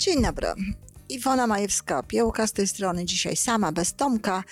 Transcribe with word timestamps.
Dzień 0.00 0.22
dobry. 0.22 0.46
Iwona 1.08 1.46
Majewska, 1.46 2.02
piełka 2.02 2.46
z 2.46 2.52
tej 2.52 2.68
strony, 2.68 3.04
dzisiaj 3.04 3.36
sama, 3.36 3.72
bez 3.72 3.94
Tomka, 3.94 4.44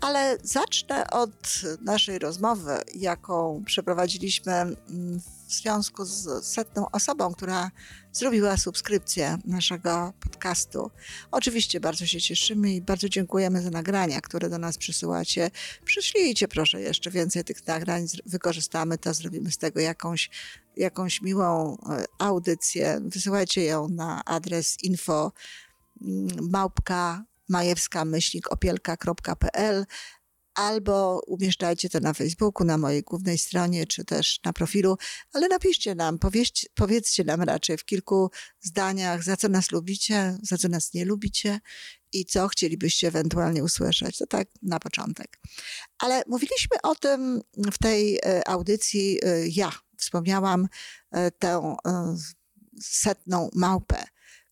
ale 0.00 0.38
zacznę 0.42 1.10
od 1.10 1.62
naszej 1.80 2.18
rozmowy, 2.18 2.78
jaką 2.94 3.62
przeprowadziliśmy 3.66 4.52
mm, 4.52 5.20
w 5.48 5.52
związku 5.52 6.04
z 6.04 6.44
setną 6.44 6.90
osobą, 6.90 7.34
która 7.34 7.70
zrobiła 8.12 8.56
subskrypcję 8.56 9.38
naszego 9.44 10.12
podcastu. 10.20 10.90
Oczywiście 11.30 11.80
bardzo 11.80 12.06
się 12.06 12.20
cieszymy 12.20 12.72
i 12.72 12.80
bardzo 12.80 13.08
dziękujemy 13.08 13.62
za 13.62 13.70
nagrania, 13.70 14.20
które 14.20 14.48
do 14.48 14.58
nas 14.58 14.78
przysyłacie. 14.78 15.50
Przyślijcie 15.84 16.48
proszę 16.48 16.80
jeszcze 16.80 17.10
więcej 17.10 17.44
tych 17.44 17.66
nagrań, 17.66 18.06
wykorzystamy 18.26 18.98
to, 18.98 19.14
zrobimy 19.14 19.50
z 19.52 19.58
tego 19.58 19.80
jakąś, 19.80 20.30
jakąś 20.76 21.22
miłą 21.22 21.76
e, 21.90 22.04
audycję. 22.18 23.00
Wysyłajcie 23.04 23.64
ją 23.64 23.88
na 23.88 24.24
adres 24.24 24.76
info 24.82 25.32
małpka 26.50 27.24
majewska 27.50 28.04
myślnik 28.04 28.52
opielka.pl 28.52 29.86
albo 30.54 31.20
umieszczajcie 31.26 31.88
to 31.88 32.00
na 32.00 32.14
Facebooku, 32.14 32.66
na 32.66 32.78
mojej 32.78 33.02
głównej 33.02 33.38
stronie, 33.38 33.86
czy 33.86 34.04
też 34.04 34.40
na 34.44 34.52
profilu, 34.52 34.96
ale 35.32 35.48
napiszcie 35.48 35.94
nam, 35.94 36.18
powieście, 36.18 36.68
powiedzcie 36.74 37.24
nam 37.24 37.42
raczej 37.42 37.78
w 37.78 37.84
kilku 37.84 38.30
zdaniach, 38.60 39.22
za 39.24 39.36
co 39.36 39.48
nas 39.48 39.70
lubicie, 39.70 40.38
za 40.42 40.58
co 40.58 40.68
nas 40.68 40.94
nie 40.94 41.04
lubicie 41.04 41.60
i 42.12 42.24
co 42.24 42.48
chcielibyście 42.48 43.08
ewentualnie 43.08 43.64
usłyszeć. 43.64 44.18
To 44.18 44.26
tak 44.26 44.48
na 44.62 44.80
początek. 44.80 45.38
Ale 45.98 46.22
mówiliśmy 46.26 46.82
o 46.82 46.94
tym 46.94 47.40
w 47.72 47.78
tej 47.78 48.18
e, 48.18 48.48
audycji, 48.48 49.18
e, 49.22 49.48
ja 49.48 49.72
wspomniałam 49.96 50.68
e, 51.10 51.30
tę 51.30 51.76
setną 52.82 53.50
małpę, 53.54 54.04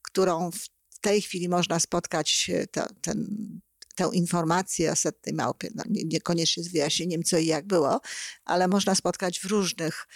którą 0.03 0.51
w 0.51 0.78
w 0.99 1.01
tej 1.01 1.23
chwili 1.23 1.49
można 1.49 1.81
spotkać 1.81 2.51
e, 2.55 2.67
ten, 3.01 3.61
tę 3.95 4.11
informację 4.13 4.93
o 4.93 4.97
setnej 4.97 5.35
małpie, 5.35 5.69
no 5.75 5.85
nie, 5.91 6.03
niekoniecznie 6.05 6.63
z 6.63 6.69
wyjaśnieniem 6.69 7.23
co 7.23 7.39
i 7.39 7.47
jak 7.47 7.67
było, 7.67 8.01
ale 8.45 8.69
można 8.69 8.95
spotkać 8.95 9.41
w 9.41 9.45
różnych 9.45 10.07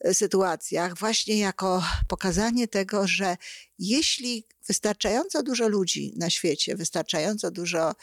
e, 0.00 0.14
sytuacjach, 0.14 0.98
właśnie 0.98 1.38
jako 1.38 1.84
pokazanie 2.08 2.68
tego, 2.68 3.06
że 3.06 3.36
jeśli 3.78 4.46
wystarczająco 4.68 5.42
dużo 5.42 5.68
ludzi 5.68 6.12
na 6.16 6.30
świecie, 6.30 6.76
wystarczająco 6.76 7.50
dużo 7.50 7.94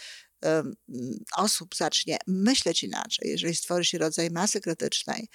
osób 1.36 1.76
zacznie 1.76 2.18
myśleć 2.28 2.84
inaczej, 2.84 3.30
jeżeli 3.30 3.56
stworzy 3.56 3.86
się 3.86 3.98
rodzaj 3.98 4.32
masy 4.32 4.62
krytycznej, 4.62 5.28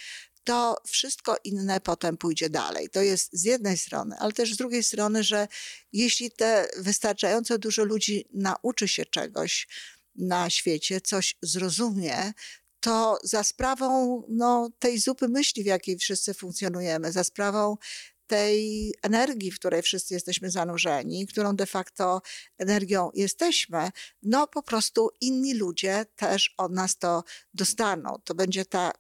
to 0.48 0.76
wszystko 0.86 1.36
inne 1.44 1.80
potem 1.80 2.16
pójdzie 2.16 2.50
dalej. 2.50 2.88
To 2.90 3.02
jest 3.02 3.32
z 3.32 3.44
jednej 3.44 3.78
strony, 3.78 4.16
ale 4.18 4.32
też 4.32 4.54
z 4.54 4.56
drugiej 4.56 4.82
strony, 4.82 5.24
że 5.24 5.48
jeśli 5.92 6.30
te 6.30 6.68
wystarczająco 6.76 7.58
dużo 7.58 7.84
ludzi 7.84 8.28
nauczy 8.34 8.88
się 8.88 9.06
czegoś 9.06 9.68
na 10.16 10.50
świecie, 10.50 11.00
coś 11.00 11.36
zrozumie, 11.42 12.32
to 12.80 13.18
za 13.22 13.44
sprawą 13.44 14.22
no, 14.28 14.70
tej 14.78 14.98
zupy 14.98 15.28
myśli, 15.28 15.62
w 15.62 15.66
jakiej 15.66 15.98
wszyscy 15.98 16.34
funkcjonujemy, 16.34 17.12
za 17.12 17.24
sprawą 17.24 17.76
tej 18.26 18.92
energii, 19.02 19.50
w 19.50 19.58
której 19.58 19.82
wszyscy 19.82 20.14
jesteśmy 20.14 20.50
zanurzeni, 20.50 21.26
którą 21.26 21.56
de 21.56 21.66
facto 21.66 22.22
energią 22.58 23.10
jesteśmy, 23.14 23.90
no 24.22 24.46
po 24.46 24.62
prostu 24.62 25.10
inni 25.20 25.54
ludzie 25.54 26.06
też 26.16 26.54
od 26.56 26.72
nas 26.72 26.98
to 26.98 27.24
dostaną. 27.54 28.18
To 28.24 28.34
będzie 28.34 28.64
ta 28.64 28.92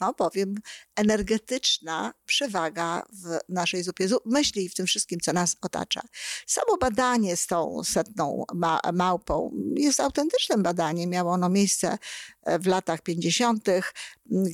no 0.00 0.14
powiem, 0.14 0.54
energetyczna 0.96 2.14
przewaga 2.26 3.02
w 3.12 3.38
naszej 3.48 3.82
zupie 3.82 4.08
myśli 4.24 4.64
i 4.64 4.68
w 4.68 4.74
tym 4.74 4.86
wszystkim, 4.86 5.20
co 5.20 5.32
nas 5.32 5.56
otacza. 5.62 6.00
Samo 6.46 6.76
badanie 6.76 7.36
z 7.36 7.46
tą 7.46 7.84
setną 7.84 8.44
ma 8.54 8.80
małpą 8.92 9.52
jest 9.76 10.00
autentycznym 10.00 10.62
badaniem. 10.62 11.10
Miało 11.10 11.32
ono 11.32 11.48
miejsce 11.48 11.98
e, 12.42 12.58
w 12.58 12.66
latach 12.66 13.02
50., 13.02 13.68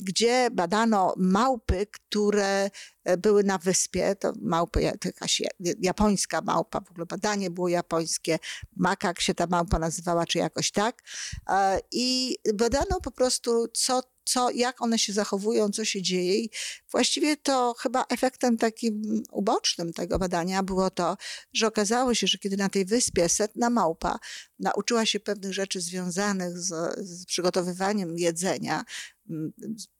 gdzie 0.01 0.49
badano 0.51 1.13
małpy, 1.17 1.87
które 1.91 2.69
e, 3.03 3.17
były 3.17 3.43
na 3.43 3.57
wyspie. 3.57 4.15
To 4.15 4.33
małpy, 4.41 4.81
jakaś 4.81 5.41
japońska 5.79 6.41
małpa, 6.41 6.81
w 6.81 6.91
ogóle 6.91 7.05
badanie 7.05 7.49
było 7.49 7.67
japońskie. 7.67 8.39
Makak 8.75 9.21
się 9.21 9.33
ta 9.33 9.47
małpa 9.47 9.79
nazywała, 9.79 10.25
czy 10.25 10.37
jakoś 10.37 10.71
tak. 10.71 11.01
E, 11.49 11.79
I 11.91 12.37
badano 12.53 13.01
po 13.01 13.11
prostu, 13.11 13.67
co 13.73 14.12
co, 14.23 14.51
jak 14.51 14.81
one 14.81 14.99
się 14.99 15.13
zachowują, 15.13 15.69
co 15.69 15.85
się 15.85 16.01
dzieje. 16.01 16.39
I 16.39 16.49
właściwie 16.91 17.37
to 17.37 17.75
chyba 17.79 18.05
efektem 18.09 18.57
takim 18.57 19.23
ubocznym 19.31 19.93
tego 19.93 20.19
badania 20.19 20.63
było 20.63 20.89
to, 20.89 21.17
że 21.53 21.67
okazało 21.67 22.13
się, 22.13 22.27
że 22.27 22.37
kiedy 22.37 22.57
na 22.57 22.69
tej 22.69 22.85
wyspie 22.85 23.29
setna 23.29 23.69
małpa 23.69 24.19
nauczyła 24.59 25.05
się 25.05 25.19
pewnych 25.19 25.53
rzeczy 25.53 25.81
związanych 25.81 26.57
z, 26.57 26.99
z 27.07 27.25
przygotowywaniem 27.25 28.17
jedzenia, 28.17 28.83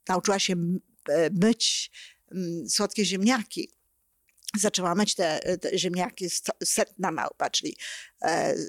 nauczyła 0.07 0.39
się 0.39 0.53
e, 1.09 1.29
myć 1.29 1.91
słodkie 2.69 3.05
ziemniaki, 3.05 3.69
zaczęła 4.59 4.95
myć 4.95 5.15
te, 5.15 5.57
te, 5.57 5.77
ziemniaki 5.77 6.27
setna 6.63 7.11
małpa, 7.11 7.49
czyli 7.49 7.77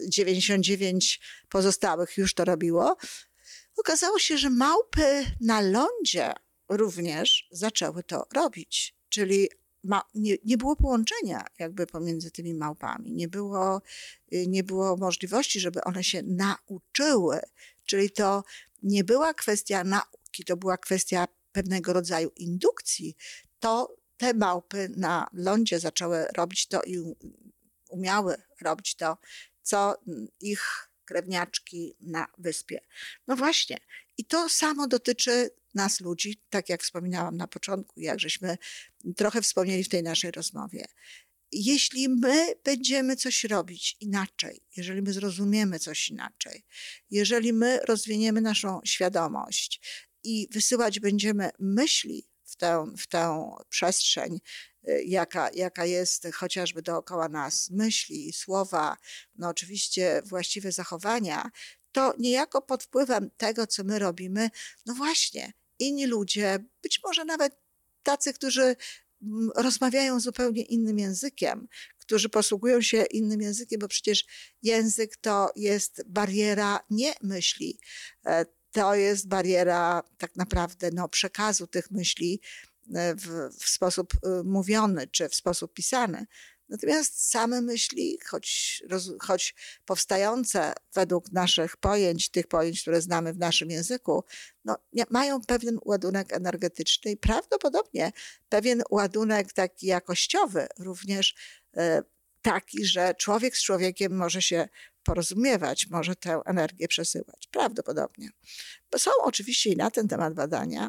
99 0.08 1.20
e, 1.22 1.46
pozostałych 1.48 2.16
już 2.16 2.34
to 2.34 2.44
robiło, 2.44 2.96
Okazało 3.76 4.18
się, 4.18 4.38
że 4.38 4.50
małpy 4.50 5.24
na 5.40 5.60
lądzie 5.60 6.32
również 6.68 7.48
zaczęły 7.50 8.02
to 8.02 8.26
robić, 8.34 8.94
czyli 9.08 9.48
ma, 9.84 10.02
nie, 10.14 10.36
nie, 10.44 10.56
było 10.56 10.76
połączenia 10.76 11.46
jakby 11.58 11.86
pomiędzy 11.86 12.30
tymi 12.30 12.54
małpami, 12.54 13.12
nie 13.12 13.28
było, 13.28 13.82
y, 14.32 14.46
nie 14.48 14.64
było 14.64 14.96
możliwości, 14.96 15.60
żeby 15.60 15.84
one 15.84 16.04
się 16.04 16.22
nauczyły, 16.22 17.40
czyli 17.84 18.10
to 18.10 18.44
nie 18.82 19.04
była 19.04 19.34
kwestia 19.34 19.84
nauki, 19.84 20.44
to 20.44 20.56
była 20.56 20.78
kwestia 20.78 21.28
pewnego 21.52 21.92
rodzaju 21.92 22.30
indukcji. 22.36 23.16
To 23.58 23.96
te 24.16 24.34
małpy 24.34 24.88
na 24.96 25.28
lądzie 25.32 25.80
zaczęły 25.80 26.26
robić 26.36 26.66
to 26.66 26.82
i 26.82 27.14
umiały 27.88 28.36
robić 28.60 28.94
to, 28.94 29.18
co 29.62 29.94
ich 30.40 30.90
krewniaczki 31.04 31.96
na 32.00 32.26
wyspie. 32.38 32.80
No 33.26 33.36
właśnie. 33.36 33.78
I 34.18 34.24
to 34.24 34.48
samo 34.48 34.88
dotyczy 34.88 35.50
nas 35.74 36.00
ludzi, 36.00 36.40
tak 36.50 36.68
jak 36.68 36.82
wspominałam 36.82 37.36
na 37.36 37.46
początku, 37.46 38.00
jak 38.00 38.20
żeśmy 38.20 38.58
trochę 39.16 39.42
wspomnieli 39.42 39.84
w 39.84 39.88
tej 39.88 40.02
naszej 40.02 40.30
rozmowie. 40.30 40.84
Jeśli 41.52 42.08
my 42.08 42.54
będziemy 42.64 43.16
coś 43.16 43.44
robić 43.44 43.96
inaczej, 44.00 44.60
jeżeli 44.76 45.02
my 45.02 45.12
zrozumiemy 45.12 45.78
coś 45.78 46.08
inaczej, 46.08 46.64
jeżeli 47.10 47.52
my 47.52 47.80
rozwiniemy 47.88 48.40
naszą 48.40 48.80
świadomość 48.84 49.80
i 50.24 50.48
wysyłać 50.50 51.00
będziemy 51.00 51.50
myśli 51.58 52.28
w 52.44 52.56
tę, 52.56 52.86
w 52.98 53.06
tę 53.06 53.50
przestrzeń, 53.68 54.40
jaka, 55.04 55.50
jaka 55.54 55.84
jest 55.84 56.26
chociażby 56.34 56.82
dookoła 56.82 57.28
nas, 57.28 57.70
myśli, 57.70 58.32
słowa, 58.32 58.96
no 59.34 59.48
oczywiście 59.48 60.22
właściwe 60.24 60.72
zachowania, 60.72 61.50
to 61.92 62.14
niejako 62.18 62.62
pod 62.62 62.82
wpływem 62.82 63.30
tego, 63.36 63.66
co 63.66 63.84
my 63.84 63.98
robimy, 63.98 64.50
no 64.86 64.94
właśnie, 64.94 65.52
inni 65.78 66.06
ludzie, 66.06 66.64
być 66.82 67.00
może 67.04 67.24
nawet 67.24 67.56
tacy, 68.02 68.32
którzy 68.32 68.76
mm, 69.22 69.50
rozmawiają 69.56 70.20
zupełnie 70.20 70.62
innym 70.62 70.98
językiem, 70.98 71.68
którzy 71.98 72.28
posługują 72.28 72.82
się 72.82 73.04
innym 73.04 73.40
językiem, 73.40 73.80
bo 73.80 73.88
przecież 73.88 74.24
język 74.62 75.16
to 75.16 75.50
jest 75.56 76.02
bariera 76.06 76.80
nie 76.90 77.14
myśli, 77.22 77.78
e, 78.26 78.46
to 78.72 78.94
jest 78.94 79.28
bariera 79.28 80.02
tak 80.18 80.36
naprawdę 80.36 80.90
no, 80.92 81.08
przekazu 81.08 81.66
tych 81.66 81.90
myśli 81.90 82.40
w, 83.16 83.50
w 83.58 83.68
sposób 83.68 84.12
e, 84.14 84.42
mówiony 84.42 85.06
czy 85.06 85.28
w 85.28 85.34
sposób 85.34 85.74
pisany. 85.74 86.26
Natomiast 86.68 87.30
same 87.30 87.60
myśli, 87.60 88.18
choć, 88.26 88.82
choć 89.20 89.54
powstające 89.84 90.72
według 90.94 91.32
naszych 91.32 91.76
pojęć, 91.76 92.28
tych 92.28 92.46
pojęć, 92.46 92.80
które 92.80 93.00
znamy 93.00 93.32
w 93.32 93.38
naszym 93.38 93.70
języku, 93.70 94.24
no, 94.64 94.76
mają 95.10 95.40
pewien 95.40 95.78
ładunek 95.84 96.32
energetyczny 96.32 97.10
i 97.10 97.16
prawdopodobnie 97.16 98.12
pewien 98.48 98.82
ładunek 98.90 99.52
taki 99.52 99.86
jakościowy, 99.86 100.66
również 100.78 101.34
e, 101.76 102.02
taki, 102.42 102.84
że 102.84 103.14
człowiek 103.14 103.56
z 103.56 103.62
człowiekiem 103.62 104.16
może 104.16 104.42
się 104.42 104.68
porozumiewać, 105.04 105.86
może 105.90 106.16
tę 106.16 106.40
energię 106.46 106.88
przesyłać. 106.88 107.48
Prawdopodobnie. 107.50 108.28
Bo 108.90 108.98
są 108.98 109.10
oczywiście 109.22 109.70
i 109.70 109.76
na 109.76 109.90
ten 109.90 110.08
temat 110.08 110.34
badania, 110.34 110.88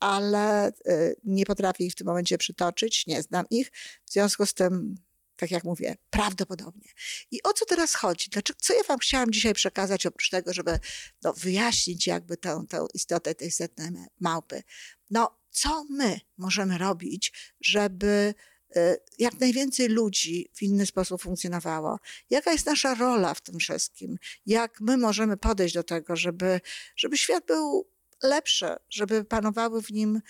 ale 0.00 0.68
y, 0.68 1.16
nie 1.24 1.46
potrafię 1.46 1.84
ich 1.84 1.92
w 1.92 1.96
tym 1.96 2.06
momencie 2.06 2.38
przytoczyć, 2.38 3.06
nie 3.06 3.22
znam 3.22 3.46
ich. 3.50 3.72
W 4.04 4.12
związku 4.12 4.46
z 4.46 4.54
tym, 4.54 4.94
tak 5.36 5.50
jak 5.50 5.64
mówię, 5.64 5.96
prawdopodobnie. 6.10 6.88
I 7.30 7.42
o 7.42 7.52
co 7.52 7.64
teraz 7.64 7.94
chodzi? 7.94 8.30
Dlaczego, 8.30 8.58
co 8.62 8.74
ja 8.74 8.82
wam 8.82 8.98
chciałam 8.98 9.32
dzisiaj 9.32 9.54
przekazać, 9.54 10.06
oprócz 10.06 10.30
tego, 10.30 10.52
żeby 10.52 10.78
no, 11.22 11.32
wyjaśnić 11.32 12.06
jakby 12.06 12.36
tę, 12.36 12.64
tę 12.68 12.86
istotę 12.94 13.34
tej 13.34 13.50
setnej 13.50 13.90
małpy? 14.20 14.62
No, 15.10 15.38
co 15.50 15.84
my 15.90 16.20
możemy 16.36 16.78
robić, 16.78 17.32
żeby 17.60 18.34
y, 18.76 18.96
jak 19.18 19.40
najwięcej 19.40 19.88
ludzi 19.88 20.50
w 20.54 20.62
inny 20.62 20.86
sposób 20.86 21.22
funkcjonowało. 21.22 21.98
Jaka 22.30 22.52
jest 22.52 22.66
nasza 22.66 22.94
rola 22.94 23.34
w 23.34 23.40
tym 23.40 23.58
wszystkim? 23.58 24.18
Jak 24.46 24.80
my 24.80 24.96
możemy 24.96 25.36
podejść 25.36 25.74
do 25.74 25.82
tego, 25.82 26.16
żeby, 26.16 26.60
żeby 26.96 27.16
świat 27.16 27.46
był 27.46 27.95
lepszy, 28.22 28.66
żeby 28.90 29.24
panowały 29.24 29.82
w 29.82 29.90
nim 29.90 30.20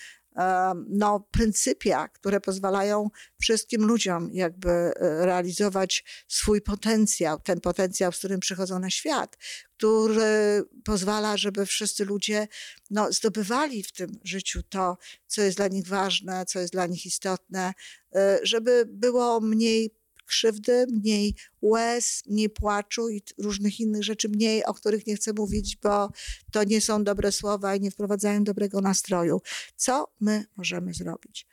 no, 0.88 1.28
pryncypia, 1.30 2.08
które 2.08 2.40
pozwalają 2.40 3.10
wszystkim 3.40 3.86
ludziom 3.86 4.30
jakby 4.32 4.70
e, 4.70 4.92
realizować 5.26 6.04
swój 6.28 6.62
potencjał, 6.62 7.40
ten 7.40 7.60
potencjał, 7.60 8.12
z 8.12 8.18
którym 8.18 8.40
przychodzą 8.40 8.78
na 8.78 8.90
świat, 8.90 9.36
który 9.76 10.62
pozwala, 10.84 11.36
żeby 11.36 11.66
wszyscy 11.66 12.04
ludzie 12.04 12.48
no, 12.90 13.12
zdobywali 13.12 13.82
w 13.82 13.92
tym 13.92 14.18
życiu 14.24 14.62
to, 14.62 14.98
co 15.26 15.42
jest 15.42 15.56
dla 15.56 15.68
nich 15.68 15.86
ważne, 15.86 16.46
co 16.46 16.60
jest 16.60 16.72
dla 16.72 16.86
nich 16.86 17.06
istotne, 17.06 17.72
e, 18.14 18.38
żeby 18.42 18.84
było 18.88 19.40
mniej 19.40 19.94
krzywdy, 20.26 20.87
mniej 20.93 21.34
łez, 21.62 22.23
mniej 22.26 22.50
płaczu 22.50 23.08
i 23.08 23.23
różnych 23.38 23.81
innych 23.81 24.05
rzeczy, 24.05 24.28
mniej, 24.28 24.64
o 24.64 24.75
których 24.75 25.06
nie 25.06 25.17
chcę 25.17 25.32
mówić, 25.32 25.76
bo 25.76 26.11
to 26.52 26.64
nie 26.64 26.81
są 26.81 27.05
dobre 27.05 27.32
słowa 27.32 27.76
i 27.76 27.81
nie 27.81 27.90
wprowadzają 27.90 28.44
dobrego 28.44 28.81
nastroju. 28.81 29.43
Co 29.76 30.12
my 30.20 30.44
możemy 30.56 30.94
zrobić? 30.94 31.46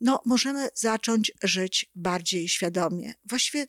No, 0.00 0.22
możemy 0.24 0.68
zacząć 0.74 1.32
żyć 1.42 1.90
bardziej 1.94 2.48
świadomie. 2.48 3.14
Właściwie 3.24 3.66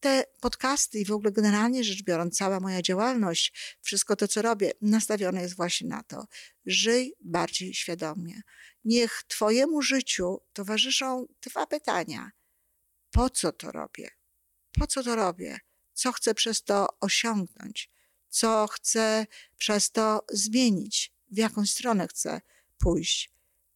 te 0.00 0.24
podcasty 0.40 0.98
i 0.98 1.04
w 1.04 1.12
ogóle 1.12 1.32
generalnie 1.32 1.84
rzecz 1.84 2.02
biorąc, 2.02 2.36
cała 2.36 2.60
moja 2.60 2.82
działalność, 2.82 3.76
wszystko 3.82 4.16
to, 4.16 4.28
co 4.28 4.42
robię, 4.42 4.72
nastawione 4.80 5.42
jest 5.42 5.56
właśnie 5.56 5.88
na 5.88 6.02
to. 6.02 6.26
Żyj 6.66 7.14
bardziej 7.20 7.74
świadomie. 7.74 8.40
Niech 8.84 9.22
Twojemu 9.28 9.82
życiu 9.82 10.40
towarzyszą 10.52 11.26
dwa 11.42 11.66
pytania 11.66 12.30
po 13.10 13.30
co 13.30 13.52
to 13.52 13.72
robię? 13.72 14.10
Po 14.78 14.86
co 14.86 15.02
to 15.02 15.16
robię? 15.16 15.58
Co 15.94 16.12
chcę 16.12 16.34
przez 16.34 16.62
to 16.62 16.86
osiągnąć? 17.00 17.90
Co 18.28 18.66
chcę 18.66 19.26
przez 19.56 19.90
to 19.90 20.24
zmienić? 20.32 21.12
W 21.30 21.38
jaką 21.38 21.66
stronę 21.66 22.08
chcę 22.08 22.40
pójść? 22.78 23.30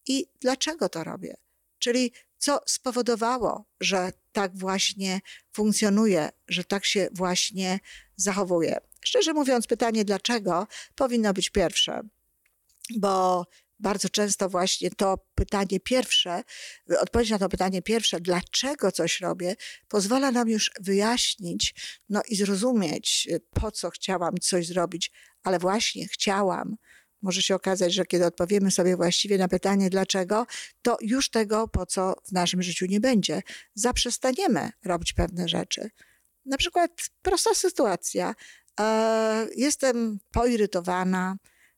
I 0.06 0.26
dlaczego 0.40 0.88
to 0.88 1.04
robię? 1.04 1.36
Czyli 1.78 2.12
co 2.38 2.60
spowodowało, 2.66 3.64
że 3.80 4.12
tak 4.32 4.58
właśnie 4.58 5.20
funkcjonuje, 5.52 6.30
że 6.48 6.64
tak 6.64 6.84
się 6.84 7.08
właśnie 7.12 7.80
zachowuje? 8.16 8.80
Szczerze 9.04 9.32
mówiąc, 9.32 9.66
pytanie 9.66 10.04
dlaczego 10.04 10.66
powinno 10.94 11.32
być 11.32 11.50
pierwsze, 11.50 12.00
bo 12.96 13.46
bardzo 13.82 14.08
często 14.08 14.48
właśnie 14.48 14.90
to 14.90 15.18
pytanie 15.34 15.80
pierwsze, 15.80 16.42
odpowiedź 17.00 17.30
na 17.30 17.38
to 17.38 17.48
pytanie 17.48 17.82
pierwsze, 17.82 18.20
dlaczego 18.20 18.92
coś 18.92 19.20
robię, 19.20 19.56
pozwala 19.88 20.30
nam 20.30 20.48
już 20.48 20.70
wyjaśnić 20.80 21.74
no 22.08 22.22
i 22.28 22.36
zrozumieć, 22.36 23.28
po 23.50 23.70
co 23.70 23.90
chciałam 23.90 24.34
coś 24.40 24.66
zrobić, 24.66 25.10
ale 25.42 25.58
właśnie 25.58 26.08
chciałam. 26.08 26.76
Może 27.22 27.42
się 27.42 27.54
okazać, 27.54 27.94
że 27.94 28.06
kiedy 28.06 28.26
odpowiemy 28.26 28.70
sobie 28.70 28.96
właściwie 28.96 29.38
na 29.38 29.48
pytanie 29.48 29.90
dlaczego, 29.90 30.46
to 30.82 30.96
już 31.00 31.30
tego 31.30 31.68
po 31.68 31.86
co 31.86 32.14
w 32.28 32.32
naszym 32.32 32.62
życiu 32.62 32.86
nie 32.86 33.00
będzie. 33.00 33.42
Zaprzestaniemy 33.74 34.70
robić 34.84 35.12
pewne 35.12 35.48
rzeczy. 35.48 35.90
Na 36.44 36.56
przykład 36.56 36.90
prosta 37.22 37.54
sytuacja. 37.54 38.34
E, 38.80 39.46
jestem 39.56 40.18
poirytowana, 40.32 41.36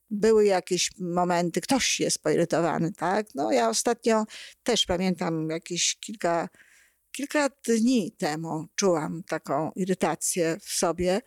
były 0.09 0.45
jakieś 0.45 0.91
momenty, 0.99 1.61
ktoś 1.61 1.99
jest 1.99 2.19
poirytowany, 2.19 2.93
tak? 2.93 3.27
No 3.35 3.51
ja 3.51 3.69
ostatnio 3.69 4.25
też 4.63 4.85
pamiętam 4.85 5.49
jakieś 5.49 5.95
kilka, 5.99 6.49
kilka 7.11 7.49
dni 7.67 8.11
temu 8.11 8.65
czułam 8.75 9.23
taką 9.27 9.71
irytację 9.75 10.57
w 10.61 10.69
sobie. 10.69 11.21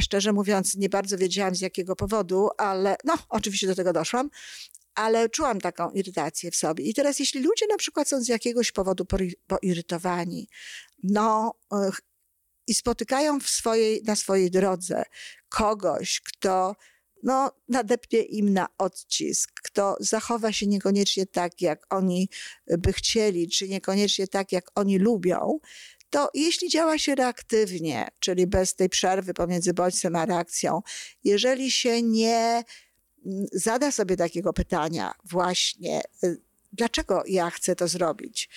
Szczerze 0.00 0.32
mówiąc, 0.32 0.74
nie 0.74 0.88
bardzo 0.88 1.18
wiedziałam 1.18 1.54
z 1.54 1.60
jakiego 1.60 1.96
powodu, 1.96 2.48
ale 2.58 2.96
no, 3.04 3.18
oczywiście 3.28 3.66
do 3.66 3.74
tego 3.74 3.92
doszłam, 3.92 4.30
ale 4.94 5.28
czułam 5.28 5.60
taką 5.60 5.90
irytację 5.90 6.50
w 6.50 6.56
sobie. 6.56 6.84
I 6.84 6.94
teraz, 6.94 7.18
jeśli 7.18 7.42
ludzie 7.42 7.66
na 7.66 7.76
przykład 7.76 8.08
są 8.08 8.20
z 8.20 8.28
jakiegoś 8.28 8.72
powodu 8.72 9.06
poirytowani, 9.46 10.48
no 11.02 11.54
i 12.66 12.74
spotykają 12.74 13.40
swojej, 13.40 14.02
na 14.02 14.16
swojej 14.16 14.50
drodze 14.50 15.02
kogoś, 15.48 16.20
kto 16.20 16.76
no, 17.22 17.52
nadepnie 17.68 18.22
im 18.22 18.52
na 18.52 18.66
odcisk, 18.78 19.50
kto 19.62 19.96
zachowa 20.00 20.52
się 20.52 20.66
niekoniecznie 20.66 21.26
tak, 21.26 21.60
jak 21.60 21.94
oni 21.94 22.28
by 22.78 22.92
chcieli, 22.92 23.48
czy 23.48 23.68
niekoniecznie 23.68 24.28
tak, 24.28 24.52
jak 24.52 24.64
oni 24.74 24.98
lubią, 24.98 25.58
to 26.12 26.30
jeśli 26.34 26.68
działa 26.68 26.98
się 26.98 27.14
reaktywnie, 27.14 28.08
czyli 28.18 28.46
bez 28.46 28.74
tej 28.74 28.88
przerwy 28.88 29.34
pomiędzy 29.34 29.74
bodźcem 29.74 30.16
a 30.16 30.26
reakcją, 30.26 30.82
jeżeli 31.24 31.70
się 31.70 32.02
nie 32.02 32.64
mm, 33.26 33.46
zada 33.52 33.92
sobie 33.92 34.16
takiego 34.16 34.52
pytania, 34.52 35.14
właśnie, 35.24 36.02
y, 36.24 36.42
dlaczego 36.72 37.22
ja 37.26 37.50
chcę 37.50 37.76
to 37.76 37.88
zrobić, 37.88 38.48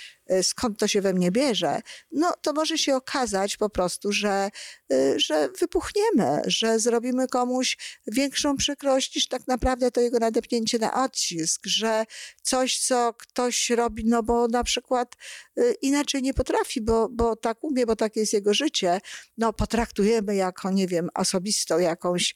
skąd 0.44 0.80
to 0.80 0.88
się 0.88 1.01
we 1.01 1.13
mnie 1.13 1.31
bierze, 1.31 1.81
no 2.12 2.33
to 2.42 2.54
może 2.54 2.77
się 2.77 2.95
okazać 2.95 3.57
po 3.57 3.69
prostu, 3.69 4.12
że, 4.12 4.50
y, 4.94 5.19
że 5.19 5.50
wypuchniemy, 5.60 6.42
że 6.45 6.80
zrobimy 6.80 7.27
komuś 7.27 7.77
większą 8.07 8.57
przykrość 8.57 9.16
niż 9.16 9.27
tak 9.27 9.48
naprawdę 9.48 9.92
to 9.92 10.01
jego 10.01 10.19
nadepnięcie 10.19 10.80
na 10.80 11.04
odcisk, 11.04 11.62
że 11.66 12.06
coś, 12.42 12.80
co 12.80 13.13
ktoś 13.13 13.69
robi, 13.69 14.06
no 14.06 14.24
bo 14.24 14.48
na 14.48 14.63
przykład 14.63 15.16
y, 15.60 15.75
inaczej 15.81 16.22
nie 16.22 16.33
potrafi, 16.33 16.81
bo, 16.81 17.10
bo 17.10 17.36
tak 17.36 17.63
umie, 17.63 17.86
bo 17.86 17.95
tak 17.95 18.16
jest 18.16 18.33
jego 18.33 18.54
życie, 18.54 19.01
no 19.38 19.54
potraktujemy 19.54 20.36
jako, 20.36 20.71
nie 20.71 20.88
wiem, 20.88 21.10
osobistą 21.13 21.80
jakąś 21.80 22.36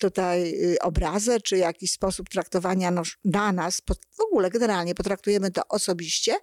tutaj 0.00 0.54
obrazę, 0.80 1.40
czy 1.40 1.56
jakiś 1.56 1.90
sposób 1.90 2.28
traktowania 2.28 2.90
no, 2.90 3.02
na 3.24 3.52
nas, 3.52 3.82
w 4.16 4.20
ogóle 4.20 4.50
generalnie 4.50 4.94
potraktujemy 4.94 5.50
to 5.50 5.62
osobiście 5.68 6.36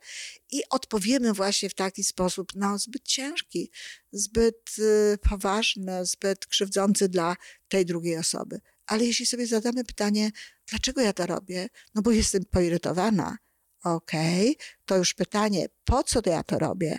i 0.52 0.62
odpowiemy 0.70 1.34
właśnie 1.34 1.70
w 1.70 1.74
taki 1.74 2.04
sposób, 2.04 2.52
no 2.56 2.78
zbyt 2.78 3.04
ciężki, 3.04 3.72
zbyt 4.12 4.76
y, 4.80 5.18
poważny, 5.30 6.06
zbyt 6.06 6.46
krzywdzący 6.46 7.10
dla 7.10 7.36
tej 7.70 7.86
drugiej 7.86 8.18
osoby. 8.18 8.62
Ale 8.88 9.06
jeśli 9.06 9.26
sobie 9.26 9.48
zadamy 9.48 9.84
pytanie, 9.84 10.32
dlaczego 10.68 11.02
ja 11.02 11.14
to 11.14 11.26
robię? 11.26 11.68
No 11.96 12.02
bo 12.02 12.12
jestem 12.12 12.46
poirytowana. 12.46 13.38
Okej, 13.84 14.52
okay. 14.52 14.66
to 14.86 14.98
już 14.98 15.14
pytanie, 15.14 15.68
po 15.86 16.04
co 16.04 16.22
to 16.22 16.30
ja 16.30 16.44
to 16.44 16.60
robię? 16.60 16.98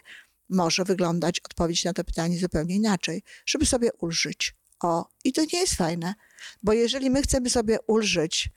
Może 0.48 0.84
wyglądać 0.84 1.40
odpowiedź 1.40 1.84
na 1.84 1.92
to 1.92 2.04
pytanie 2.04 2.38
zupełnie 2.38 2.74
inaczej, 2.74 3.22
żeby 3.46 3.66
sobie 3.66 3.90
ulżyć. 3.92 4.54
O, 4.80 5.08
i 5.24 5.32
to 5.32 5.42
nie 5.52 5.60
jest 5.60 5.74
fajne, 5.74 6.14
bo 6.62 6.72
jeżeli 6.72 7.10
my 7.10 7.22
chcemy 7.22 7.50
sobie 7.50 7.78
ulżyć, 7.86 8.50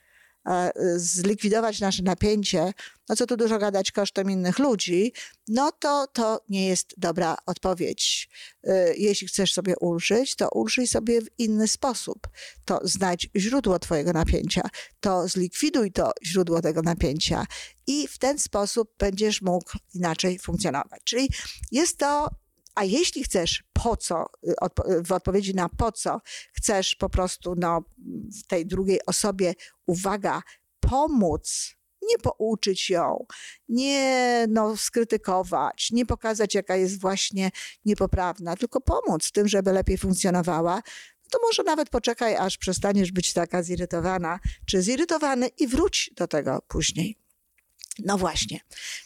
zlikwidować 0.96 1.80
nasze 1.80 2.04
napięcie, 2.04 2.74
no 3.10 3.16
co 3.16 3.25
tu 3.25 3.38
dużo 3.38 3.58
gadać 3.58 3.92
kosztem 3.92 4.32
innych 4.32 4.60
ludzi, 4.60 5.14
no 5.48 5.72
to 5.72 6.08
to 6.08 6.42
nie 6.50 6.68
jest 6.68 6.94
dobra 6.98 7.38
odpowiedź. 7.46 8.30
Y, 8.68 8.96
jeśli 8.98 9.28
chcesz 9.28 9.54
sobie 9.54 9.74
ulżyć, 9.80 10.36
to 10.36 10.50
ulżyj 10.50 10.88
sobie 10.88 11.22
w 11.22 11.28
inny 11.38 11.68
sposób. 11.68 12.28
To 12.66 12.80
znajdź 12.84 13.30
źródło 13.36 13.80
twojego 13.80 14.14
napięcia, 14.14 14.62
to 15.00 15.28
zlikwiduj 15.28 15.92
to 15.92 16.12
źródło 16.25 16.62
tego 16.62 16.82
napięcia 16.82 17.46
i 17.88 18.08
w 18.08 18.18
ten 18.18 18.40
sposób 18.40 18.94
będziesz 19.00 19.42
mógł 19.42 19.72
inaczej 19.94 20.40
funkcjonować. 20.40 21.02
Czyli 21.04 21.30
jest 21.72 21.98
to 21.98 22.30
a 22.75 22.84
jeśli 22.84 23.24
chcesz 23.24 23.63
po 23.74 23.98
co, 23.98 24.25
y, 24.48 25.03
w 25.03 25.12
odpowiedzi 25.12 25.55
na 25.55 25.70
po 25.70 25.91
co, 25.91 26.22
chcesz 26.53 26.96
po 26.96 27.10
prostu 27.10 27.55
no, 27.58 27.84
w 28.41 28.48
tej 28.48 28.65
drugiej 28.65 29.00
osobie, 29.05 29.53
uwaga, 29.86 30.41
pomóc, 30.79 31.75
nie 32.10 32.17
pouczyć 32.17 32.89
ją, 32.89 33.25
nie 33.70 34.46
no, 34.50 34.77
skrytykować, 34.77 35.91
nie 35.91 36.05
pokazać, 36.05 36.55
jaka 36.55 36.75
jest 36.75 37.01
właśnie 37.01 37.51
niepoprawna, 37.86 38.55
tylko 38.55 38.82
pomóc 38.82 39.27
w 39.27 39.32
tym, 39.32 39.48
żeby 39.48 39.72
lepiej 39.72 39.98
funkcjonowała, 39.98 40.82
to 41.32 41.39
może 41.44 41.63
nawet 41.63 41.89
poczekaj, 41.89 42.36
aż 42.36 42.58
przestaniesz 42.58 43.12
być 43.12 43.34
taka 43.34 43.63
zirytowana 43.63 44.39
czy 44.65 44.82
zirytowany 44.82 45.48
i 45.48 45.67
wróć 45.67 46.12
do 46.15 46.27
tego 46.27 46.62
później. 46.67 47.17
No 48.00 48.17
właśnie. 48.17 48.60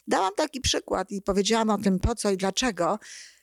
Dałam 0.07 0.35
taki 0.35 0.61
przykład 0.61 1.11
i 1.11 1.21
powiedziałam 1.21 1.69
o 1.69 1.77
tym 1.77 1.99
po 1.99 2.15
co 2.15 2.31
i 2.31 2.37
dlaczego, 2.37 2.99
Y, 2.99 3.38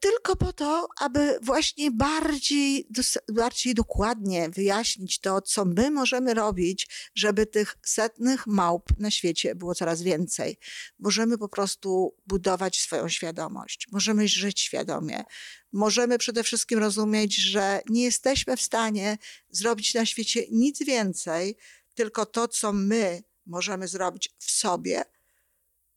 tylko 0.00 0.36
po 0.36 0.52
to, 0.52 0.88
aby 1.00 1.38
właśnie 1.42 1.90
bardziej, 1.90 2.88
bardziej 3.32 3.74
dokładnie 3.74 4.48
wyjaśnić 4.48 5.20
to, 5.20 5.40
co 5.40 5.64
my 5.64 5.90
możemy 5.90 6.34
robić, 6.34 6.88
żeby 7.14 7.46
tych 7.46 7.76
setnych 7.86 8.46
małp 8.46 8.84
na 8.98 9.10
świecie 9.10 9.54
było 9.54 9.74
coraz 9.74 10.02
więcej. 10.02 10.58
Możemy 10.98 11.38
po 11.38 11.48
prostu 11.48 12.14
budować 12.26 12.80
swoją 12.80 13.08
świadomość, 13.08 13.88
możemy 13.92 14.28
żyć 14.28 14.60
świadomie. 14.60 15.24
Możemy 15.72 16.18
przede 16.18 16.42
wszystkim 16.42 16.78
rozumieć, 16.78 17.36
że 17.36 17.80
nie 17.88 18.04
jesteśmy 18.04 18.56
w 18.56 18.62
stanie 18.62 19.18
zrobić 19.50 19.94
na 19.94 20.06
świecie 20.06 20.44
nic 20.50 20.84
więcej, 20.84 21.56
tylko 21.94 22.26
to, 22.26 22.48
co 22.48 22.72
my 22.72 23.22
możemy 23.46 23.88
zrobić 23.88 24.34
w 24.38 24.50
sobie, 24.50 25.04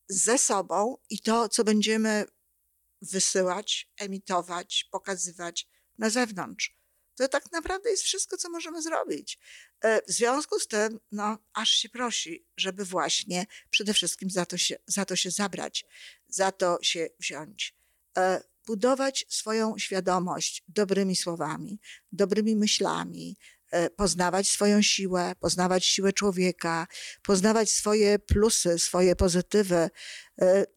ze 0.10 0.38
sobą 0.38 0.98
i 1.10 1.20
to, 1.20 1.50
co 1.50 1.64
będziemy 1.64 2.26
wysyłać, 3.01 3.89
emitować, 3.98 4.88
pokazywać 4.91 5.68
na 5.98 6.10
zewnątrz. 6.10 6.79
To 7.15 7.27
tak 7.27 7.51
naprawdę 7.51 7.89
jest 7.89 8.03
wszystko, 8.03 8.38
co 8.38 8.50
możemy 8.50 8.82
zrobić. 8.82 9.39
E, 9.82 10.01
w 10.01 10.12
związku 10.12 10.60
z 10.60 10.68
tym, 10.68 11.00
no, 11.12 11.38
aż 11.53 11.70
się 11.70 11.89
prosi, 11.89 12.46
żeby 12.58 12.86
właśnie 12.86 13.46
przede 13.70 13.94
wszystkim 13.94 14.29
za 14.29 14.46
to 14.46 14.58
się, 14.58 14.75
za 14.88 15.06
to 15.06 15.15
się 15.15 15.32
zabrać, 15.32 15.86
za 16.27 16.51
to 16.51 16.77
się 16.82 17.10
wziąć. 17.20 17.75
E, 18.18 18.44
budować 18.65 19.25
swoją 19.29 19.77
świadomość 19.77 20.63
dobrymi 20.68 21.15
słowami, 21.15 21.79
dobrymi 22.12 22.56
myślami, 22.56 23.38
poznawać 23.96 24.50
swoją 24.50 24.82
siłę, 24.82 25.34
poznawać 25.40 25.86
siłę 25.86 26.14
człowieka, 26.14 26.88
poznawać 27.24 27.72
swoje 27.72 28.20
plusy, 28.20 28.80
swoje 28.80 29.16
pozytywy, 29.16 29.90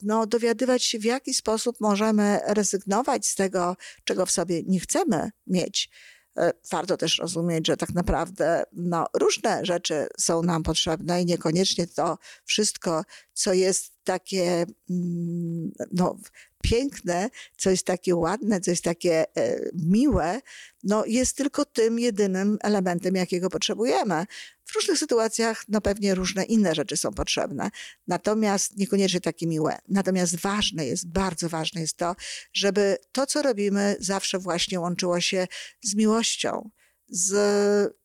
no, 0.02 0.26
dowiadywać 0.26 0.84
się, 0.84 0.98
w 0.98 1.04
jaki 1.04 1.34
sposób 1.34 1.76
możemy 1.80 2.40
rezygnować 2.46 3.26
z 3.26 3.34
tego, 3.34 3.76
czego 4.04 4.26
w 4.26 4.30
sobie 4.30 4.62
nie 4.66 4.80
chcemy 4.80 5.30
mieć. 5.46 5.90
E, 5.90 6.21
warto 6.70 6.96
też 6.96 7.18
rozumieć, 7.18 7.66
że 7.66 7.76
tak 7.76 7.94
naprawdę 7.94 8.64
no, 8.72 9.06
różne 9.14 9.64
rzeczy 9.64 10.06
są 10.18 10.42
nam 10.42 10.62
potrzebne 10.62 11.22
i 11.22 11.26
niekoniecznie 11.26 11.86
to 11.86 12.18
wszystko, 12.44 13.04
co 13.32 13.52
jest 13.52 13.92
takie 14.04 14.66
mm, 14.90 15.72
no, 15.92 16.16
piękne, 16.62 17.30
co 17.56 17.70
jest 17.70 17.86
takie 17.86 18.16
ładne, 18.16 18.60
co 18.60 18.70
jest 18.70 18.84
takie 18.84 19.36
e, 19.36 19.58
miłe, 19.74 20.40
no 20.82 21.04
jest 21.06 21.36
tylko 21.36 21.64
tym 21.64 21.98
jedynym 21.98 22.58
elementem, 22.62 23.14
jakiego 23.14 23.50
potrzebujemy. 23.50 24.26
W 24.72 24.74
różnych 24.74 24.98
sytuacjach 24.98 25.64
no 25.68 25.80
pewnie 25.80 26.14
różne 26.14 26.44
inne 26.44 26.74
rzeczy 26.74 26.96
są 26.96 27.10
potrzebne, 27.10 27.70
natomiast 28.06 28.76
niekoniecznie 28.76 29.20
takie 29.20 29.46
miłe. 29.46 29.78
Natomiast 29.88 30.36
ważne 30.36 30.86
jest, 30.86 31.08
bardzo 31.08 31.48
ważne 31.48 31.80
jest 31.80 31.96
to, 31.96 32.16
żeby 32.52 32.96
to, 33.12 33.26
co 33.26 33.42
robimy, 33.42 33.96
zawsze 34.00 34.38
właśnie 34.38 34.80
łączyło 34.80 35.20
się 35.20 35.46
z 35.82 35.94
miłością 35.94 36.70
z 37.08 37.34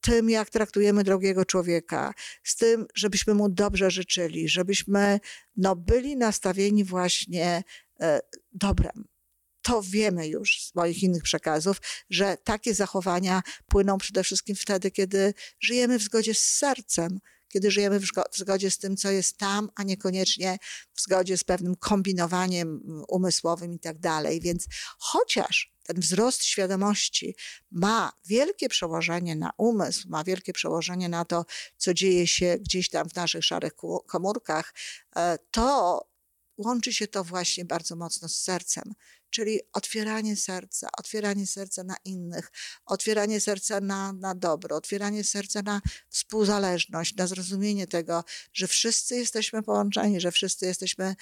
tym, 0.02 0.30
jak 0.30 0.50
traktujemy 0.50 1.04
drugiego 1.04 1.46
człowieka, 1.46 2.14
z 2.44 2.56
tym, 2.56 2.86
żebyśmy 2.96 3.34
mu 3.34 3.50
dobrze 3.50 3.92
życzyli, 3.92 4.50
żebyśmy 4.50 5.20
no, 5.58 5.76
byli 5.76 6.18
nastawieni 6.18 6.84
właśnie 6.84 7.64
e, 8.00 8.20
dobrem. 8.54 9.08
To 9.68 9.82
wiemy 9.82 10.28
już 10.28 10.62
z 10.62 10.76
moich 10.76 11.04
innych 11.04 11.24
przekazów, 11.24 11.82
że 12.10 12.38
takie 12.44 12.74
zachowania 12.74 13.42
płyną 13.68 13.98
przede 13.98 14.24
wszystkim 14.24 14.56
wtedy, 14.56 14.92
kiedy 14.92 15.34
żyjemy 15.60 16.00
w 16.00 16.04
zgodzie 16.04 16.34
z 16.34 16.44
sercem, 16.44 17.20
kiedy 17.48 17.72
żyjemy 17.72 18.00
w 18.00 18.38
zgodzie 18.38 18.72
z 18.72 18.78
tym, 18.78 18.98
co 18.98 19.12
jest 19.12 19.38
tam, 19.38 19.70
a 19.76 19.84
niekoniecznie 19.84 20.58
w 20.94 21.02
zgodzie 21.02 21.38
z 21.38 21.44
pewnym 21.44 21.76
kombinowaniem 21.76 22.82
umysłowym 23.08 23.74
i 23.74 23.80
tak 23.80 24.00
dalej. 24.00 24.42
Więc 24.42 24.66
chociaż 25.00 25.74
ten 25.84 26.00
wzrost 26.00 26.44
świadomości 26.44 27.36
ma 27.72 28.12
wielkie 28.26 28.70
przełożenie 28.70 29.36
na 29.36 29.52
umysł, 29.58 30.10
ma 30.10 30.24
wielkie 30.24 30.54
przełożenie 30.54 31.10
na 31.10 31.26
to, 31.26 31.46
co 31.78 31.94
dzieje 31.94 32.28
się 32.28 32.58
gdzieś 32.62 32.90
tam 32.90 33.10
w 33.10 33.16
naszych 33.16 33.46
szarych 33.46 33.74
komórkach, 34.08 34.74
e, 35.16 35.38
to 35.52 36.02
łączy 36.58 36.94
się 36.94 37.08
to 37.08 37.24
właśnie 37.24 37.66
bardzo 37.66 37.96
mocno 37.96 38.30
z 38.30 38.36
sercem, 38.36 38.94
czyli 39.30 39.60
otwieranie 39.74 40.36
serca, 40.36 40.90
otwieranie 40.98 41.48
serca 41.48 41.84
na 41.84 41.96
innych, 42.06 42.52
otwieranie 42.86 43.42
serca 43.42 43.82
na, 43.82 44.14
na 44.14 44.36
dobro, 44.36 44.76
otwieranie 44.76 45.24
serca 45.24 45.62
na 45.62 45.82
współzależność, 46.10 47.16
na 47.16 47.28
zrozumienie 47.28 47.88
tego, 47.88 48.24
że 48.54 48.68
wszyscy 48.68 49.16
jesteśmy 49.16 49.64
połączeni, 49.64 50.20
że 50.20 50.32
wszyscy 50.32 50.66
jesteśmy 50.66 51.16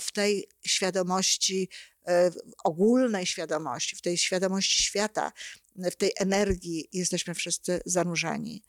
w 0.00 0.12
tej 0.12 0.48
świadomości, 0.66 1.68
e, 2.06 2.30
ogólnej 2.64 3.26
świadomości, 3.26 3.96
w 3.96 4.02
tej 4.02 4.18
świadomości 4.18 4.82
świata, 4.82 5.32
w 5.76 5.96
tej 5.96 6.12
energii 6.16 6.88
jesteśmy 6.92 7.34
wszyscy 7.34 7.80
zanurzeni. 7.86 8.62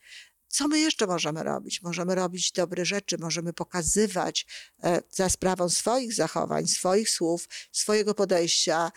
Co 0.51 0.67
my 0.67 0.79
jeszcze 0.79 1.07
możemy 1.07 1.43
robić? 1.43 1.81
Możemy 1.81 2.15
robić 2.15 2.51
dobre 2.51 2.85
rzeczy, 2.85 3.17
możemy 3.19 3.53
pokazywać 3.53 4.45
e, 4.83 5.01
za 5.09 5.29
sprawą 5.29 5.69
swoich 5.69 6.13
zachowań, 6.13 6.67
swoich 6.67 7.09
słów, 7.09 7.49
swojego 7.71 8.13
podejścia 8.13 8.91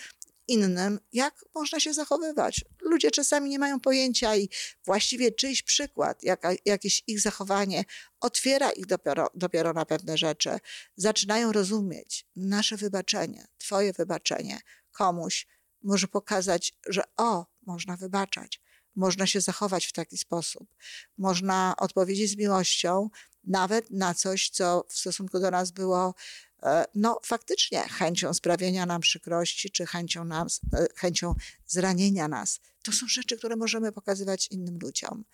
innym, 0.49 1.01
jak 1.13 1.45
można 1.55 1.81
się 1.81 1.95
zachowywać. 1.95 2.65
Ludzie 2.83 3.11
czasami 3.11 3.51
nie 3.51 3.59
mają 3.59 3.81
pojęcia 3.81 4.37
i 4.37 4.49
właściwie 4.85 5.33
czyjś 5.33 5.63
przykład, 5.63 6.23
jaka, 6.23 6.51
jakieś 6.65 7.03
ich 7.07 7.21
zachowanie 7.21 7.85
otwiera 8.21 8.71
ich 8.71 8.87
dopiero, 8.87 9.31
dopiero 9.35 9.73
na 9.73 9.85
pewne 9.85 10.19
rzeczy. 10.19 10.51
Zaczynają 10.97 11.53
rozumieć 11.53 12.27
nasze 12.37 12.77
wybaczenie, 12.77 13.47
Twoje 13.59 13.93
wybaczenie 13.93 14.61
komuś 14.93 15.47
może 15.83 16.09
pokazać, 16.09 16.75
że 16.87 17.03
o, 17.17 17.47
można 17.67 17.97
wybaczać 17.97 18.64
można 18.97 19.27
się 19.27 19.41
zachować 19.41 19.87
w 19.87 19.93
taki 19.93 20.19
sposób. 20.19 20.69
Można 21.19 21.75
odpowiedzieć 21.79 22.31
z 22.31 22.37
miłością 22.37 23.11
nawet 23.47 23.91
na 23.91 24.15
coś, 24.15 24.51
co 24.51 24.85
w 24.89 24.99
stosunku 24.99 25.39
do 25.41 25.51
nas 25.51 25.71
było 25.71 26.15
e, 26.63 26.85
no 26.95 27.21
faktycznie 27.25 27.83
chęcią 27.83 28.35
sprawienia 28.35 28.87
nam 28.87 29.01
przykrości, 29.01 29.71
czy 29.71 29.87
chęcią, 29.87 30.25
nas, 30.25 30.61
e, 30.73 30.87
chęcią 30.97 31.35
zranienia 31.67 32.29
nas. 32.29 32.61
To 32.83 32.93
są 32.93 33.07
rzeczy, 33.09 33.37
które 33.37 33.57
możemy 33.57 33.93
pokazywać 33.93 34.49
innym 34.51 34.79
ludziom. 34.83 35.25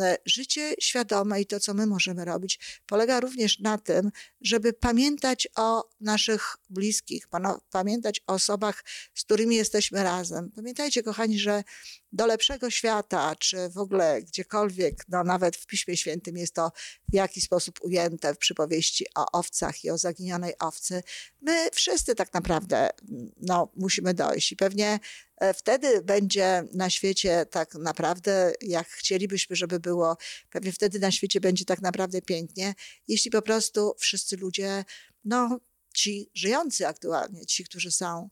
E, 0.00 0.16
życie 0.24 0.74
świadome 0.80 1.40
i 1.40 1.46
to, 1.46 1.60
co 1.60 1.74
my 1.74 1.86
możemy 1.86 2.24
robić, 2.24 2.80
polega 2.86 3.20
również 3.20 3.58
na 3.58 3.78
tym, 3.78 4.10
żeby 4.40 4.72
pamiętać 4.72 5.48
o 5.56 5.90
naszych 6.00 6.56
bliskich, 6.70 7.28
pamiętać 7.70 8.20
o 8.26 8.32
osobach, 8.32 8.84
z 9.14 9.24
którymi 9.24 9.56
jesteśmy 9.56 10.02
razem. 10.02 10.50
Pamiętajcie, 10.50 11.02
kochani, 11.02 11.38
że 11.38 11.64
do 12.12 12.26
lepszego 12.26 12.70
świata, 12.70 13.36
czy 13.36 13.68
w 13.68 13.78
ogóle 13.78 14.22
gdziekolwiek, 14.22 15.04
no 15.08 15.24
nawet 15.24 15.56
w 15.56 15.66
Piśmie 15.66 15.96
Świętym 15.96 16.36
jest 16.36 16.54
to 16.54 16.72
w 17.08 17.14
jakiś 17.14 17.45
sposób 17.46 17.78
ujęte 17.82 18.34
w 18.34 18.38
przypowieści 18.38 19.06
o 19.14 19.26
owcach 19.32 19.84
i 19.84 19.90
o 19.90 19.98
zaginionej 19.98 20.54
owcy, 20.58 21.02
my 21.40 21.70
wszyscy 21.72 22.14
tak 22.14 22.34
naprawdę 22.34 22.90
no, 23.36 23.72
musimy 23.76 24.14
dojść. 24.14 24.52
I 24.52 24.56
pewnie 24.56 25.00
e, 25.36 25.54
wtedy 25.54 26.02
będzie 26.02 26.64
na 26.72 26.90
świecie 26.90 27.46
tak 27.50 27.74
naprawdę, 27.74 28.52
jak 28.60 28.88
chcielibyśmy, 28.88 29.56
żeby 29.56 29.80
było, 29.80 30.16
pewnie 30.50 30.72
wtedy 30.72 30.98
na 30.98 31.10
świecie 31.10 31.40
będzie 31.40 31.64
tak 31.64 31.82
naprawdę 31.82 32.22
pięknie, 32.22 32.74
jeśli 33.08 33.30
po 33.30 33.42
prostu 33.42 33.94
wszyscy 33.98 34.36
ludzie, 34.36 34.84
no 35.24 35.60
ci 35.94 36.30
żyjący 36.34 36.86
aktualnie, 36.86 37.46
ci, 37.46 37.64
którzy 37.64 37.90
są, 37.90 38.30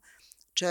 czy 0.55 0.67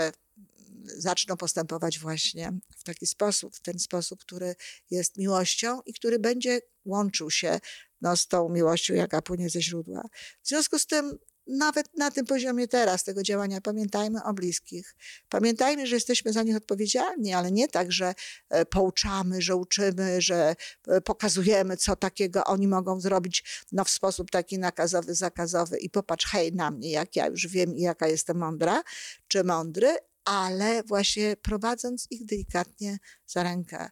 zaczną 0.84 1.36
postępować 1.36 1.98
właśnie 1.98 2.52
w 2.76 2.84
taki 2.84 3.06
sposób, 3.06 3.56
w 3.56 3.60
ten 3.60 3.78
sposób, 3.78 4.20
który 4.20 4.54
jest 4.90 5.16
miłością 5.16 5.80
i 5.86 5.94
który 5.94 6.18
będzie 6.18 6.60
łączył 6.84 7.30
się 7.30 7.60
no, 8.04 8.16
z 8.16 8.26
tą 8.26 8.48
miłością, 8.48 8.94
jaka 8.94 9.22
płynie 9.22 9.50
ze 9.50 9.62
źródła. 9.62 10.02
W 10.42 10.48
związku 10.48 10.78
z 10.78 10.86
tym 10.86 11.18
nawet 11.46 11.98
na 11.98 12.10
tym 12.10 12.26
poziomie 12.26 12.68
teraz 12.68 13.04
tego 13.04 13.22
działania 13.22 13.60
pamiętajmy 13.60 14.24
o 14.24 14.34
bliskich. 14.34 14.96
Pamiętajmy, 15.28 15.86
że 15.86 15.96
jesteśmy 15.96 16.32
za 16.32 16.42
nich 16.42 16.56
odpowiedzialni, 16.56 17.32
ale 17.32 17.52
nie 17.52 17.68
tak, 17.68 17.92
że 17.92 18.14
e, 18.50 18.66
pouczamy, 18.66 19.42
że 19.42 19.56
uczymy, 19.56 20.20
że 20.20 20.56
e, 20.88 21.00
pokazujemy, 21.00 21.76
co 21.76 21.96
takiego 21.96 22.44
oni 22.44 22.68
mogą 22.68 23.00
zrobić 23.00 23.66
no, 23.72 23.84
w 23.84 23.90
sposób 23.90 24.30
taki 24.30 24.58
nakazowy, 24.58 25.14
zakazowy 25.14 25.78
i 25.78 25.90
popatrz, 25.90 26.26
hej, 26.26 26.52
na 26.52 26.70
mnie, 26.70 26.90
jak 26.90 27.16
ja 27.16 27.26
już 27.26 27.46
wiem 27.46 27.76
i 27.76 27.80
jaka 27.80 28.08
jestem 28.08 28.38
mądra 28.38 28.82
czy 29.28 29.44
mądry, 29.44 29.96
ale 30.24 30.82
właśnie 30.82 31.36
prowadząc 31.42 32.06
ich 32.10 32.24
delikatnie 32.24 32.98
za 33.26 33.42
rękę. 33.42 33.90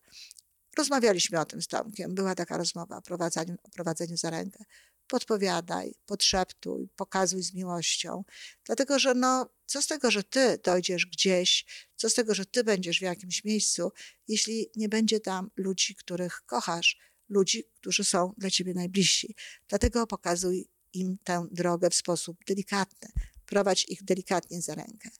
Rozmawialiśmy 0.79 1.41
o 1.41 1.45
tym 1.45 1.62
z 1.62 1.67
Tomkiem, 1.67 2.14
była 2.14 2.35
taka 2.35 2.57
rozmowa 2.57 2.97
o 2.97 3.02
prowadzeniu, 3.02 3.57
o 3.62 3.69
prowadzeniu 3.69 4.17
za 4.17 4.31
rękę. 4.31 4.64
Podpowiadaj, 5.07 5.95
podszeptuj, 6.07 6.88
pokazuj 6.97 7.43
z 7.43 7.55
miłością. 7.55 8.25
Dlatego, 8.64 8.99
że 8.99 9.14
no, 9.14 9.50
co 9.67 9.83
z 9.83 9.87
tego, 9.87 10.11
że 10.11 10.25
ty 10.25 10.59
dojdziesz 10.64 11.07
gdzieś, 11.07 11.64
co 11.97 12.11
z 12.11 12.14
tego, 12.14 12.35
że 12.35 12.47
ty 12.47 12.64
będziesz 12.64 12.99
w 12.99 13.02
jakimś 13.02 13.45
miejscu, 13.45 13.93
jeśli 14.29 14.71
nie 14.76 14.88
będzie 14.88 15.21
tam 15.21 15.50
ludzi, 15.57 15.95
których 15.95 16.43
kochasz, 16.47 16.99
ludzi, 17.29 17.64
którzy 17.75 18.05
są 18.05 18.33
dla 18.38 18.50
ciebie 18.50 18.75
najbliżsi. 18.75 19.35
Dlatego 19.69 20.07
pokazuj 20.07 20.69
im 20.93 21.19
tę 21.25 21.47
drogę 21.50 21.91
w 21.91 21.95
sposób 21.95 22.45
delikatny, 22.47 23.09
prowadź 23.47 23.85
ich 23.88 24.05
delikatnie 24.05 24.62
za 24.62 24.75
rękę. 24.75 25.11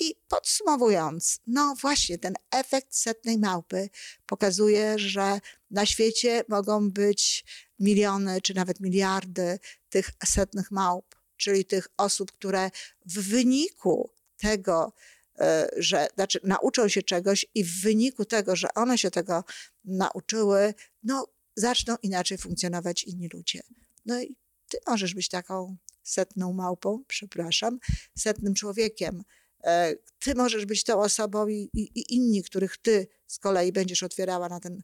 I 0.00 0.14
podsumowując, 0.28 1.40
no 1.46 1.74
właśnie, 1.80 2.18
ten 2.18 2.34
efekt 2.50 2.96
setnej 2.96 3.38
małpy 3.38 3.90
pokazuje, 4.26 4.98
że 4.98 5.40
na 5.70 5.86
świecie 5.86 6.44
mogą 6.48 6.90
być 6.90 7.44
miliony 7.78 8.40
czy 8.40 8.54
nawet 8.54 8.80
miliardy 8.80 9.58
tych 9.88 10.10
setnych 10.26 10.70
małp, 10.70 11.16
czyli 11.36 11.64
tych 11.64 11.88
osób, 11.96 12.32
które 12.32 12.70
w 13.06 13.28
wyniku 13.30 14.10
tego, 14.36 14.92
e, 15.38 15.68
że 15.76 16.08
znaczy 16.14 16.40
nauczą 16.44 16.88
się 16.88 17.02
czegoś 17.02 17.46
i 17.54 17.64
w 17.64 17.82
wyniku 17.82 18.24
tego, 18.24 18.56
że 18.56 18.74
one 18.74 18.98
się 18.98 19.10
tego 19.10 19.44
nauczyły, 19.84 20.74
no 21.02 21.26
zaczną 21.56 21.96
inaczej 22.02 22.38
funkcjonować 22.38 23.04
inni 23.04 23.28
ludzie. 23.32 23.60
No 24.06 24.20
i 24.22 24.36
ty 24.68 24.78
możesz 24.86 25.14
być 25.14 25.28
taką 25.28 25.76
setną 26.02 26.52
małpą, 26.52 27.04
przepraszam, 27.08 27.78
setnym 28.18 28.54
człowiekiem. 28.54 29.22
E, 29.64 29.94
ty 30.18 30.34
możesz 30.34 30.66
być 30.66 30.84
tą 30.84 31.00
osobą 31.00 31.48
i, 31.48 31.70
i, 31.74 31.80
i 31.94 32.14
inni, 32.14 32.42
których 32.42 32.76
ty 32.76 33.06
z 33.26 33.38
kolei 33.38 33.72
będziesz 33.72 34.02
otwierała 34.02 34.48
na 34.48 34.60
ten, 34.60 34.82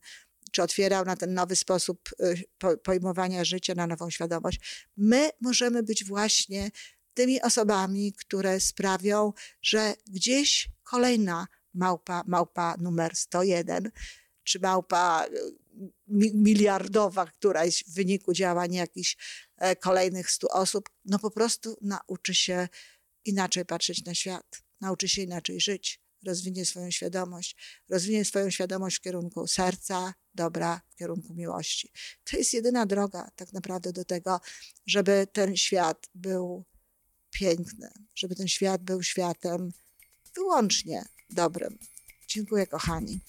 czy 0.52 0.62
otwierał 0.62 1.04
na 1.04 1.16
ten 1.16 1.34
nowy 1.34 1.56
sposób 1.56 2.10
e, 2.64 2.76
pojmowania 2.76 3.44
życia, 3.44 3.74
na 3.74 3.86
nową 3.86 4.10
świadomość. 4.10 4.86
My 4.96 5.30
możemy 5.40 5.82
być 5.82 6.04
właśnie 6.04 6.70
tymi 7.14 7.42
osobami, 7.42 8.12
które 8.12 8.60
sprawią, 8.60 9.32
że 9.62 9.94
gdzieś 10.06 10.70
kolejna 10.82 11.46
małpa, 11.74 12.22
małpa 12.26 12.76
numer 12.78 13.16
101, 13.16 13.90
czy 14.44 14.60
małpa 14.60 15.26
miliardowa, 16.34 17.26
która 17.26 17.64
jest 17.64 17.78
w 17.78 17.94
wyniku 17.94 18.32
działań 18.32 18.74
jakichś 18.74 19.16
e, 19.58 19.76
kolejnych 19.76 20.30
stu 20.30 20.46
osób, 20.50 20.90
no 21.04 21.18
po 21.18 21.30
prostu 21.30 21.76
nauczy 21.80 22.34
się 22.34 22.68
inaczej 23.24 23.64
patrzeć 23.64 24.04
na 24.04 24.14
świat, 24.14 24.62
nauczy 24.80 25.08
się 25.08 25.22
inaczej 25.22 25.60
żyć, 25.60 26.00
rozwinie 26.26 26.66
swoją 26.66 26.90
świadomość, 26.90 27.56
rozwinie 27.88 28.24
swoją 28.24 28.50
świadomość 28.50 28.96
w 28.96 29.00
kierunku 29.00 29.46
serca, 29.46 30.14
dobra, 30.34 30.80
w 30.90 30.96
kierunku 30.96 31.34
miłości. 31.34 31.92
To 32.24 32.36
jest 32.36 32.54
jedyna 32.54 32.86
droga 32.86 33.30
tak 33.36 33.52
naprawdę 33.52 33.92
do 33.92 34.04
tego, 34.04 34.40
żeby 34.86 35.26
ten 35.32 35.56
świat 35.56 36.08
był 36.14 36.64
piękny, 37.30 37.90
żeby 38.14 38.34
ten 38.34 38.48
świat 38.48 38.82
był 38.82 39.02
światem 39.02 39.72
wyłącznie 40.34 41.04
dobrym. 41.30 41.78
Dziękuję, 42.28 42.66
kochani. 42.66 43.20